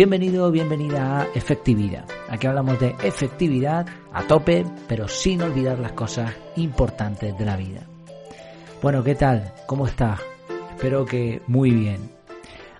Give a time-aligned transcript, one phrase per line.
[0.00, 2.06] Bienvenido bienvenida a Efectividad.
[2.30, 7.82] Aquí hablamos de efectividad a tope, pero sin olvidar las cosas importantes de la vida.
[8.80, 9.52] Bueno, ¿qué tal?
[9.66, 10.18] ¿Cómo estás?
[10.70, 11.98] Espero que muy bien.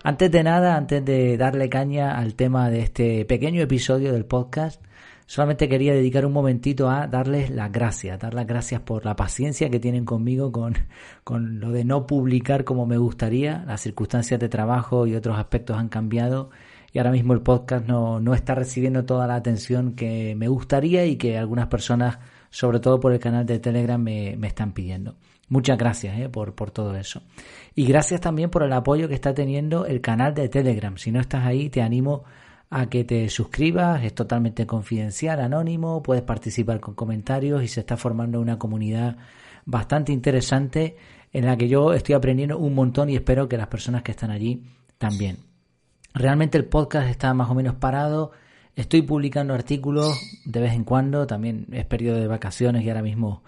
[0.02, 4.82] Antes de nada, antes de darle caña al tema de este pequeño episodio del podcast,
[5.26, 9.68] solamente quería dedicar un momentito a darles las gracias, dar las gracias por la paciencia
[9.68, 10.72] que tienen conmigo con,
[11.22, 13.62] con lo de no publicar como me gustaría.
[13.66, 16.48] Las circunstancias de trabajo y otros aspectos han cambiado
[16.92, 21.06] y ahora mismo el podcast no, no está recibiendo toda la atención que me gustaría
[21.06, 22.18] y que algunas personas,
[22.50, 25.16] sobre todo por el canal de Telegram, me, me están pidiendo.
[25.48, 27.22] Muchas gracias eh, por, por todo eso.
[27.74, 30.96] Y gracias también por el apoyo que está teniendo el canal de Telegram.
[30.96, 32.24] Si no estás ahí, te animo
[32.70, 34.04] a que te suscribas.
[34.04, 36.02] Es totalmente confidencial, anónimo.
[36.02, 39.16] Puedes participar con comentarios y se está formando una comunidad
[39.66, 40.96] bastante interesante
[41.32, 44.30] en la que yo estoy aprendiendo un montón y espero que las personas que están
[44.30, 44.62] allí
[44.98, 45.49] también.
[46.12, 48.32] Realmente el podcast está más o menos parado.
[48.74, 51.26] Estoy publicando artículos de vez en cuando.
[51.26, 53.42] También es periodo de vacaciones y ahora mismo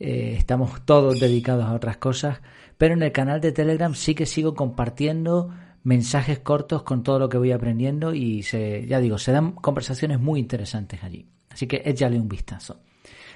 [0.00, 2.40] eh, estamos todos dedicados a otras cosas,
[2.78, 5.50] pero en el canal de Telegram sí que sigo compartiendo
[5.82, 10.18] mensajes cortos con todo lo que voy aprendiendo y se, ya digo, se dan conversaciones
[10.18, 11.26] muy interesantes allí.
[11.50, 12.80] Así que échale un vistazo.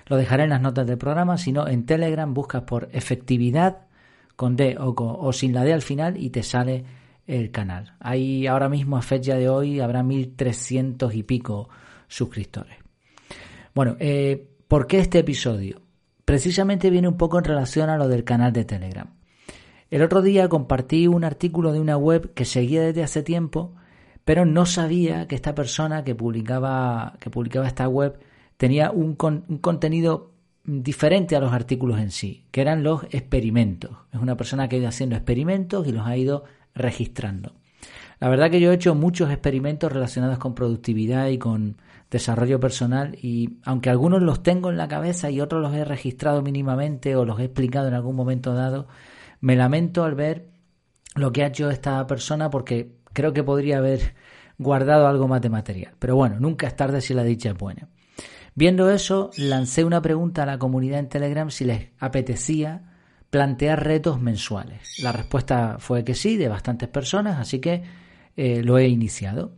[0.07, 3.87] Lo dejaré en las notas del programa, si no en Telegram buscas por efectividad
[4.35, 6.85] con D o, o sin la D al final y te sale
[7.27, 7.95] el canal.
[8.01, 11.69] Ahí ahora mismo a fecha de hoy habrá 1300 y pico
[12.09, 12.77] suscriptores.
[13.75, 15.85] Bueno, eh, ¿por qué este episodio?
[16.25, 19.09] precisamente viene un poco en relación a lo del canal de Telegram.
[19.91, 23.75] El otro día compartí un artículo de una web que seguía desde hace tiempo,
[24.25, 28.19] pero no sabía que esta persona que publicaba, que publicaba esta web
[28.57, 30.33] tenía un, un contenido
[30.65, 33.91] diferente a los artículos en sí, que eran los experimentos.
[34.13, 36.45] Es una persona que ha ido haciendo experimentos y los ha ido
[36.75, 37.53] registrando.
[38.21, 41.77] La verdad que yo he hecho muchos experimentos relacionados con productividad y con
[42.11, 46.41] desarrollo personal y aunque algunos los tengo en la cabeza y otros los he registrado
[46.43, 48.87] mínimamente o los he explicado en algún momento dado,
[49.41, 50.49] me lamento al ver
[51.17, 54.15] lo que ha hecho esta persona porque creo que podría haber
[54.59, 55.95] guardado algo más de material.
[55.99, 57.89] Pero bueno, nunca es tarde si la dicha es buena.
[58.55, 62.83] Viendo eso, lancé una pregunta a la comunidad en Telegram si les apetecía
[63.31, 65.01] plantear retos mensuales.
[65.03, 67.83] La respuesta fue que sí, de bastantes personas, así que
[68.37, 69.57] eh, lo he iniciado.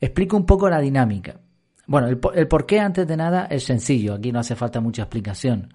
[0.00, 1.38] Explico un poco la dinámica.
[1.86, 5.72] Bueno, el, por qué antes de nada es sencillo, aquí no hace falta mucha explicación.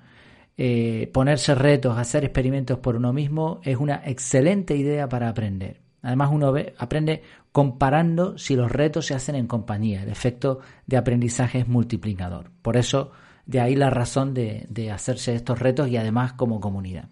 [0.57, 5.86] Eh, ponerse retos, hacer experimentos por uno mismo es una excelente idea para aprender.
[6.07, 10.03] Además uno aprende comparando si los retos se hacen en compañía.
[10.03, 12.49] El efecto de aprendizaje es multiplicador.
[12.61, 13.11] Por eso,
[13.45, 17.09] de ahí la razón de, hacerse estos retos y además como comunidad.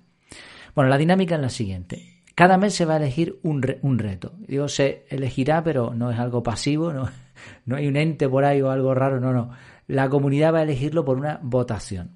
[0.74, 2.22] Bueno, la dinámica es la siguiente.
[2.36, 4.32] Cada mes se va a elegir un, reto.
[4.48, 7.10] Digo, se elegirá, pero no es algo pasivo, no,
[7.66, 9.50] no hay un ente por ahí o algo raro, no, no.
[9.88, 12.12] La comunidad va a elegirlo por una votación.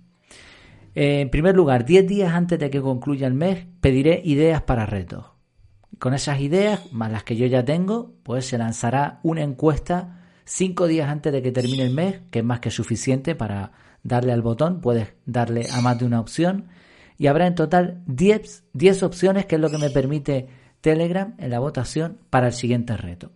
[0.96, 5.39] En primer lugar, 10 días antes de que concluya el mes, pediré ideas para retos.
[5.98, 10.88] Con esas ideas, más las que yo ya tengo, pues se lanzará una encuesta 5
[10.88, 13.72] días antes de que termine el mes, que es más que suficiente para
[14.04, 16.68] darle al botón, puedes darle a más de una opción
[17.18, 20.48] y habrá en total 10, 10 opciones, que es lo que me permite
[20.80, 23.32] Telegram en la votación para el siguiente reto.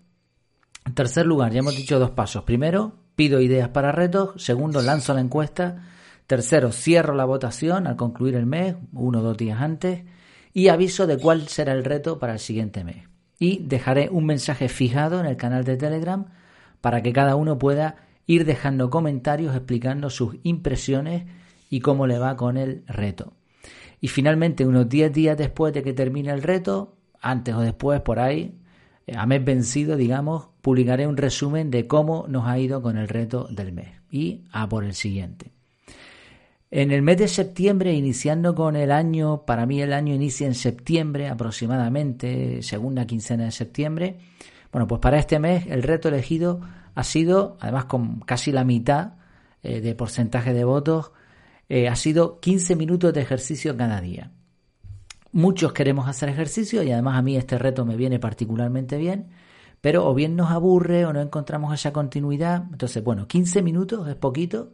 [0.85, 2.43] En tercer lugar, ya hemos dicho dos pasos.
[2.43, 4.41] Primero, pido ideas para retos.
[4.41, 5.83] Segundo, lanzo la encuesta.
[6.27, 10.03] Tercero, cierro la votación al concluir el mes, uno o dos días antes.
[10.53, 13.07] Y aviso de cuál será el reto para el siguiente mes.
[13.39, 16.25] Y dejaré un mensaje fijado en el canal de Telegram
[16.81, 17.95] para que cada uno pueda
[18.27, 21.23] ir dejando comentarios explicando sus impresiones
[21.69, 23.33] y cómo le va con el reto.
[23.99, 28.19] Y finalmente, unos 10 días después de que termine el reto, antes o después, por
[28.19, 28.59] ahí,
[29.07, 33.07] eh, a mes vencido, digamos, publicaré un resumen de cómo nos ha ido con el
[33.07, 35.51] reto del mes y a por el siguiente.
[36.75, 40.55] En el mes de septiembre, iniciando con el año, para mí el año inicia en
[40.55, 44.17] septiembre aproximadamente, segunda quincena de septiembre.
[44.71, 46.61] Bueno, pues para este mes el reto elegido
[46.95, 49.17] ha sido, además con casi la mitad
[49.61, 51.11] eh, de porcentaje de votos,
[51.69, 54.31] eh, ha sido 15 minutos de ejercicio cada día.
[55.31, 59.27] Muchos queremos hacer ejercicio y además a mí este reto me viene particularmente bien,
[59.79, 62.63] pero o bien nos aburre o no encontramos esa continuidad.
[62.71, 64.73] Entonces, bueno, 15 minutos es poquito,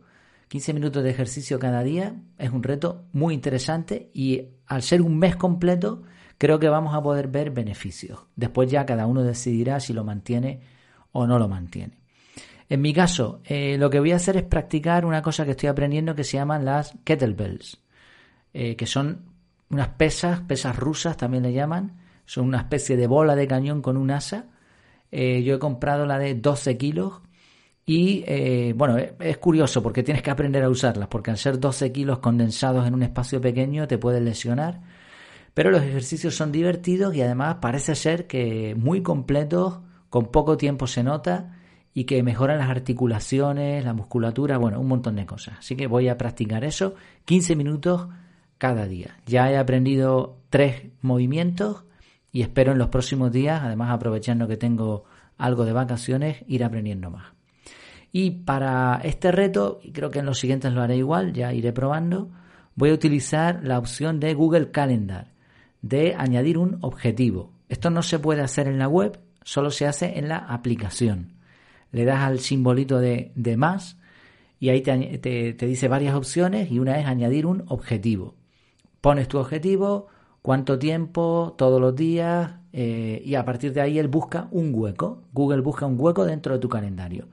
[0.50, 5.18] 15 minutos de ejercicio cada día es un reto muy interesante y al ser un
[5.18, 6.02] mes completo
[6.40, 8.20] creo que vamos a poder ver beneficios.
[8.36, 10.62] Después ya cada uno decidirá si lo mantiene
[11.12, 12.00] o no lo mantiene.
[12.68, 15.70] En mi caso, eh, lo que voy a hacer es practicar una cosa que estoy
[15.70, 17.80] aprendiendo que se llaman las kettlebells,
[18.54, 19.26] eh, que son
[19.70, 23.98] unas pesas, pesas rusas también le llaman, son una especie de bola de cañón con
[23.98, 24.48] un asa
[25.12, 27.22] Eh, yo he comprado la de 12 kilos
[27.90, 31.92] y eh, bueno, es curioso porque tienes que aprender a usarlas, porque al ser 12
[31.92, 34.82] kilos condensados en un espacio pequeño te puedes lesionar.
[35.56, 39.80] Pero los ejercicios son divertidos y además parece ser que muy completos,
[40.12, 41.58] con poco tiempo se nota
[41.92, 45.58] y que mejoran las articulaciones, la musculatura, bueno, un montón de cosas.
[45.58, 46.94] Así que voy a practicar eso
[47.26, 48.08] 15 minutos
[48.60, 49.18] cada día.
[49.26, 51.86] Ya he aprendido tres movimientos
[52.32, 55.06] y espero en los próximos días, además aprovechando que tengo
[55.40, 57.39] algo de vacaciones, ir aprendiendo más.
[58.12, 61.72] Y para este reto, y creo que en los siguientes lo haré igual, ya iré
[61.72, 62.30] probando,
[62.76, 65.28] voy a utilizar la opción de Google Calendar,
[65.82, 67.52] de añadir un objetivo.
[67.70, 71.34] Esto no se puede hacer en la web, solo se hace en la aplicación.
[71.92, 73.98] Le das al simbolito de, de más
[74.60, 75.18] y ahí te,
[75.54, 78.36] te, dice varias opciones y una es añadir un objetivo.
[79.02, 80.08] Pones tu objetivo,
[80.42, 85.24] cuánto tiempo, todos los días eh, y a partir de ahí él busca un hueco.
[85.32, 87.28] Google busca un hueco dentro de tu calendario.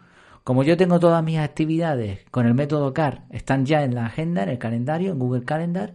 [0.46, 4.44] Como yo tengo todas mis actividades con el método CAR, están ya en la agenda,
[4.44, 5.94] en el calendario, en Google Calendar,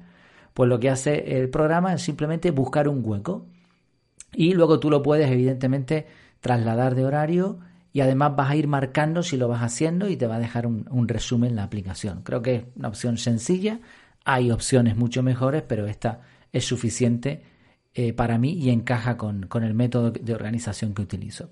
[0.54, 3.46] pues lo que hace el programa es simplemente buscar un hueco.
[4.34, 6.06] Y luego tú lo puedes, evidentemente,
[6.42, 7.60] trasladar de horario
[7.94, 10.68] y además vas a ir marcando si lo vas haciendo y te va a dejar
[10.68, 12.22] un, resumen en la aplicación.
[12.22, 13.80] Creo que es una opción sencilla.
[14.26, 17.42] Hay opciones mucho mejores, pero esta es suficiente
[17.94, 21.52] eh, para mí y encaja con, con el método de organización que utilizo.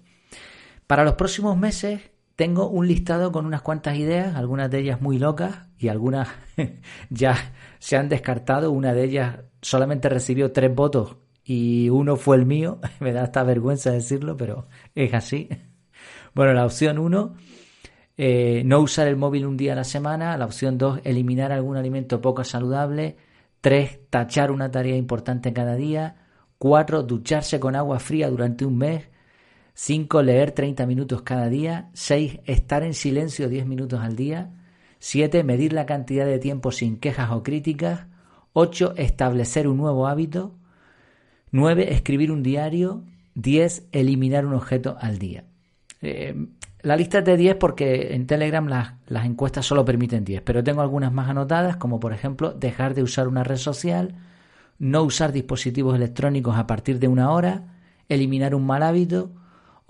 [0.85, 2.01] Para los próximos meses
[2.39, 6.29] tengo un listado con unas cuantas ideas, algunas de ellas muy locas y algunas
[7.09, 7.35] ya
[7.79, 8.71] se han descartado.
[8.71, 12.79] Una de ellas solamente recibió tres votos y uno fue el mío.
[13.01, 15.49] Me da esta vergüenza decirlo, pero es así.
[16.33, 17.35] Bueno, la opción uno,
[18.15, 20.37] eh, no usar el móvil un día a la semana.
[20.37, 23.17] La opción dos, eliminar algún alimento poco saludable.
[23.59, 26.15] Tres, tachar una tarea importante cada día.
[26.57, 29.09] Cuatro, ducharse con agua fría durante un mes.
[29.81, 30.23] 5.
[30.23, 31.89] Leer 30 minutos cada día.
[31.93, 32.41] 6.
[32.43, 34.51] Estar en silencio 10 minutos al día.
[34.99, 35.41] 7.
[35.45, 38.07] Medir la cantidad de tiempo sin quejas o críticas.
[38.51, 38.95] 8.
[38.97, 40.53] Establecer un nuevo hábito.
[41.51, 41.93] 9.
[41.93, 43.05] Escribir un diario.
[43.35, 43.87] 10.
[43.93, 45.45] Eliminar un objeto al día.
[46.01, 46.35] Eh,
[46.81, 50.81] la lista es de 10 porque en Telegram las, encuestas solo permiten 10, pero tengo
[50.81, 54.15] algunas más anotadas, como por ejemplo dejar de usar una red social,
[54.77, 57.75] no usar dispositivos electrónicos a partir de una hora,
[58.09, 59.31] eliminar un mal hábito,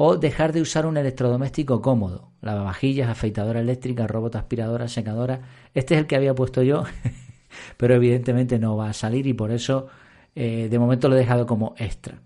[0.02, 5.42] o dejar de usar un electrodoméstico cómodo, lavavajillas, afeitadora eléctrica, robot aspiradora, secadora.
[5.74, 6.86] Este es el que había puesto yo,
[7.78, 9.88] pero evidentemente no va a salir y por eso
[10.36, 12.22] eh, de momento lo he dejado como extra.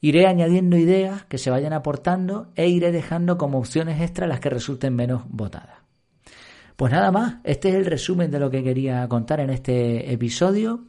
[0.00, 4.50] Iré añadiendo ideas que se vayan aportando e iré dejando como opciones extra las que
[4.50, 5.78] resulten menos votadas.
[6.74, 10.86] Pues nada más, este es el resumen de lo que quería contar en este episodio.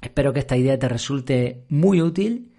[0.00, 2.49] Espero que esta idea te resulte muy útil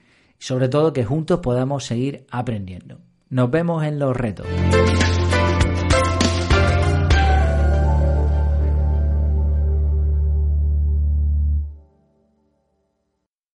[0.41, 2.97] y sobre todo que juntos podamos seguir aprendiendo.
[3.29, 4.47] Nos vemos en los retos.